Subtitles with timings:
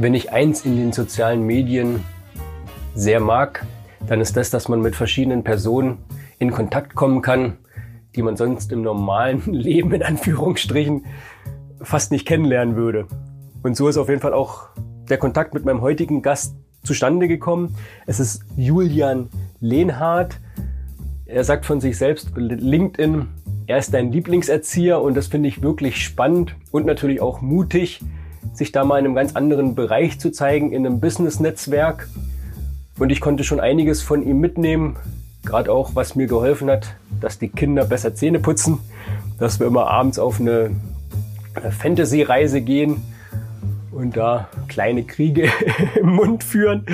[0.00, 2.02] Wenn ich eins in den sozialen Medien
[2.94, 3.66] sehr mag,
[4.08, 5.98] dann ist das, dass man mit verschiedenen Personen
[6.38, 7.58] in Kontakt kommen kann,
[8.16, 11.04] die man sonst im normalen Leben in Anführungsstrichen
[11.82, 13.08] fast nicht kennenlernen würde.
[13.62, 14.68] Und so ist auf jeden Fall auch
[15.10, 17.76] der Kontakt mit meinem heutigen Gast zustande gekommen.
[18.06, 19.28] Es ist Julian
[19.60, 20.40] Lehnhardt.
[21.26, 23.28] Er sagt von sich selbst, LinkedIn,
[23.66, 28.00] er ist dein Lieblingserzieher und das finde ich wirklich spannend und natürlich auch mutig,
[28.52, 32.08] sich da mal in einem ganz anderen Bereich zu zeigen, in einem Business-Netzwerk.
[32.98, 34.96] Und ich konnte schon einiges von ihm mitnehmen,
[35.44, 38.78] gerade auch, was mir geholfen hat, dass die Kinder besser Zähne putzen,
[39.38, 40.70] dass wir immer abends auf eine
[41.70, 43.02] Fantasy-Reise gehen
[43.92, 45.48] und da kleine Kriege
[46.00, 46.86] im Mund führen.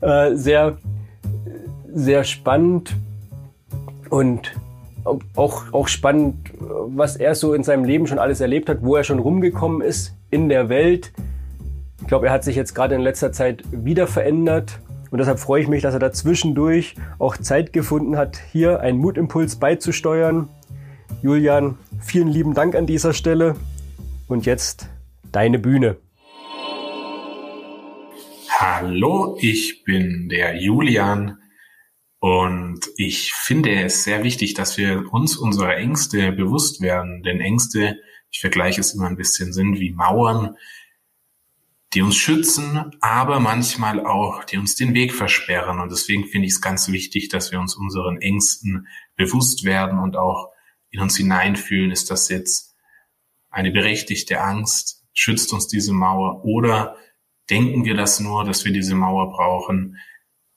[0.00, 0.78] Äh, sehr,
[1.92, 2.94] sehr spannend
[4.10, 4.52] und
[5.36, 9.04] auch, auch spannend, was er so in seinem Leben schon alles erlebt hat, wo er
[9.04, 11.12] schon rumgekommen ist in der Welt.
[12.00, 14.80] Ich glaube, er hat sich jetzt gerade in letzter Zeit wieder verändert.
[15.12, 18.98] Und deshalb freue ich mich, dass er da zwischendurch auch Zeit gefunden hat, hier einen
[18.98, 20.48] Mutimpuls beizusteuern.
[21.22, 23.54] Julian, vielen lieben Dank an dieser Stelle.
[24.26, 24.88] Und jetzt
[25.30, 25.98] deine Bühne.
[28.58, 31.38] Hallo, ich bin der Julian
[32.18, 37.22] und ich finde es sehr wichtig, dass wir uns unserer Ängste bewusst werden.
[37.22, 37.98] Denn Ängste,
[38.34, 40.56] ich vergleiche es immer ein bisschen, sind wie Mauern,
[41.92, 45.78] die uns schützen, aber manchmal auch, die uns den Weg versperren.
[45.78, 50.16] Und deswegen finde ich es ganz wichtig, dass wir uns unseren Ängsten bewusst werden und
[50.16, 50.50] auch
[50.90, 52.74] in uns hineinfühlen, ist das jetzt
[53.50, 55.04] eine berechtigte Angst?
[55.12, 56.44] Schützt uns diese Mauer?
[56.44, 56.96] Oder
[57.48, 59.96] denken wir das nur, dass wir diese Mauer brauchen?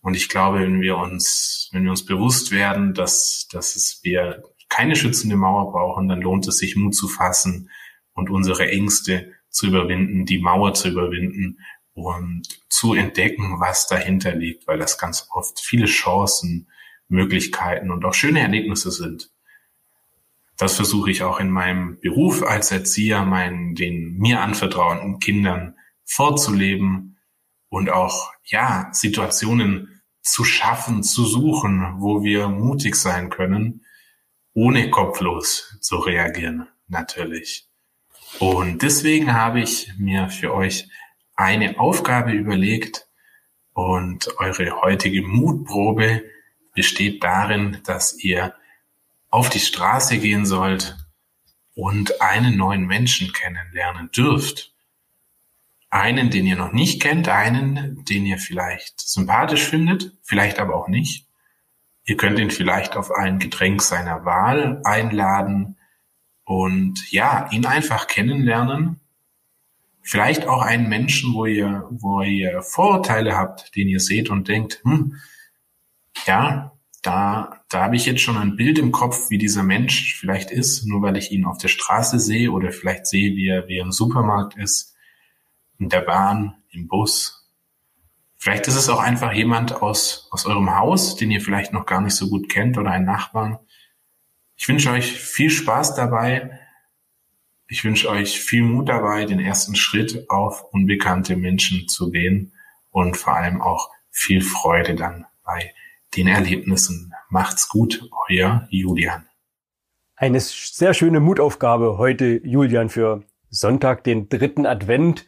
[0.00, 4.42] Und ich glaube, wenn wir uns, wenn wir uns bewusst werden, dass, dass es wir
[4.68, 7.70] keine schützende Mauer brauchen, dann lohnt es sich Mut zu fassen
[8.14, 11.60] und unsere Ängste zu überwinden, die Mauer zu überwinden
[11.94, 16.68] und zu entdecken, was dahinter liegt, weil das ganz oft viele Chancen,
[17.08, 19.30] Möglichkeiten und auch schöne Erlebnisse sind.
[20.56, 27.18] Das versuche ich auch in meinem Beruf als Erzieher, meinen den mir anvertrauten Kindern vorzuleben
[27.68, 33.85] und auch ja Situationen zu schaffen, zu suchen, wo wir mutig sein können,
[34.56, 37.68] ohne kopflos zu reagieren, natürlich.
[38.40, 40.88] Und deswegen habe ich mir für euch
[41.36, 43.06] eine Aufgabe überlegt
[43.72, 46.24] und eure heutige Mutprobe
[46.74, 48.54] besteht darin, dass ihr
[49.28, 50.96] auf die Straße gehen sollt
[51.74, 54.72] und einen neuen Menschen kennenlernen dürft
[55.90, 60.88] einen, den ihr noch nicht kennt, einen, den ihr vielleicht sympathisch findet, vielleicht aber auch
[60.88, 61.25] nicht.
[62.06, 65.76] Ihr könnt ihn vielleicht auf ein Getränk seiner Wahl einladen
[66.44, 69.00] und ja, ihn einfach kennenlernen.
[70.02, 74.80] Vielleicht auch einen Menschen, wo ihr, wo ihr Vorurteile habt, den ihr seht und denkt,
[74.84, 75.16] hm,
[76.26, 76.72] ja,
[77.02, 80.86] da, da habe ich jetzt schon ein Bild im Kopf, wie dieser Mensch vielleicht ist,
[80.86, 83.84] nur weil ich ihn auf der Straße sehe oder vielleicht sehe, wie er, wie er
[83.84, 84.94] im Supermarkt ist
[85.78, 87.45] in der Bahn, im Bus.
[88.46, 92.00] Vielleicht ist es auch einfach jemand aus, aus eurem Haus, den ihr vielleicht noch gar
[92.00, 93.58] nicht so gut kennt oder ein Nachbarn.
[94.54, 96.56] Ich wünsche euch viel Spaß dabei.
[97.66, 102.52] Ich wünsche euch viel Mut dabei, den ersten Schritt auf unbekannte Menschen zu gehen
[102.92, 105.74] und vor allem auch viel Freude dann bei
[106.16, 107.12] den Erlebnissen.
[107.28, 109.26] Macht's gut, euer Julian.
[110.14, 115.26] Eine sehr schöne Mutaufgabe heute, Julian, für Sonntag, den dritten Advent.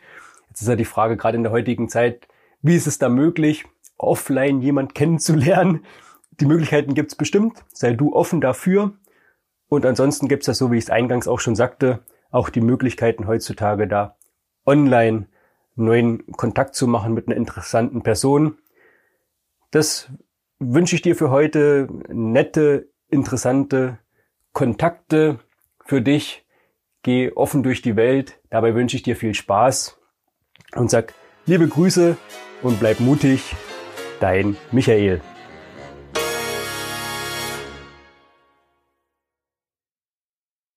[0.50, 2.28] Jetzt ist ja die Frage, gerade in der heutigen Zeit,
[2.62, 3.64] wie ist es da möglich,
[3.96, 5.84] offline jemand kennenzulernen?
[6.40, 7.64] Die Möglichkeiten gibt's bestimmt.
[7.72, 8.92] Sei du offen dafür.
[9.68, 13.26] Und ansonsten gibt's ja, so wie ich es eingangs auch schon sagte, auch die Möglichkeiten
[13.26, 14.16] heutzutage da
[14.64, 15.26] online
[15.74, 18.58] neuen Kontakt zu machen mit einer interessanten Person.
[19.70, 20.10] Das
[20.58, 23.98] wünsche ich dir für heute nette, interessante
[24.52, 25.38] Kontakte
[25.84, 26.44] für dich.
[27.02, 28.40] Geh offen durch die Welt.
[28.50, 29.98] Dabei wünsche ich dir viel Spaß
[30.74, 31.14] und sag
[31.46, 32.16] liebe Grüße
[32.62, 33.54] und bleib mutig,
[34.20, 35.20] dein Michael.